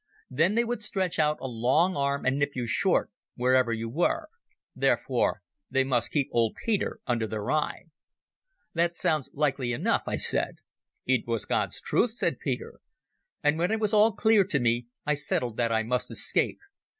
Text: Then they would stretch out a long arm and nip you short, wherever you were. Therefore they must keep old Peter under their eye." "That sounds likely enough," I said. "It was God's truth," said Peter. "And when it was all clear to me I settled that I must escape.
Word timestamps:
Then 0.31 0.55
they 0.55 0.63
would 0.65 0.81
stretch 0.81 1.19
out 1.19 1.37
a 1.41 1.47
long 1.47 1.95
arm 1.95 2.25
and 2.25 2.39
nip 2.39 2.53
you 2.55 2.65
short, 2.65 3.11
wherever 3.35 3.71
you 3.71 3.87
were. 3.87 4.29
Therefore 4.75 5.43
they 5.69 5.83
must 5.83 6.09
keep 6.09 6.27
old 6.31 6.57
Peter 6.65 6.99
under 7.05 7.27
their 7.27 7.51
eye." 7.51 7.83
"That 8.73 8.95
sounds 8.95 9.29
likely 9.31 9.73
enough," 9.73 10.01
I 10.07 10.15
said. 10.15 10.55
"It 11.05 11.27
was 11.27 11.45
God's 11.45 11.79
truth," 11.79 12.13
said 12.13 12.39
Peter. 12.39 12.79
"And 13.43 13.59
when 13.59 13.69
it 13.69 13.79
was 13.79 13.93
all 13.93 14.11
clear 14.13 14.43
to 14.43 14.59
me 14.59 14.87
I 15.05 15.13
settled 15.13 15.57
that 15.57 15.71
I 15.71 15.83
must 15.83 16.09
escape. 16.09 16.57